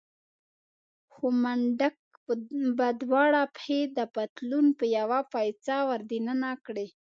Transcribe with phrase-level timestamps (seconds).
[1.13, 1.97] خو منډک
[2.77, 6.87] به دواړه پښې د پتلون په يوه پایڅه ور دننه کړې.